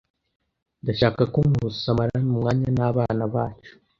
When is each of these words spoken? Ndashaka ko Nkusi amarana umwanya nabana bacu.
Ndashaka 0.83 1.21
ko 1.33 1.39
Nkusi 1.47 1.85
amarana 1.91 2.29
umwanya 2.35 2.67
nabana 2.77 3.25
bacu. 3.33 3.71